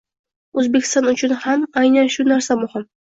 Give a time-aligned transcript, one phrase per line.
[0.61, 2.89] O‘zbekiston uchun ham aynan shu narsa muhim: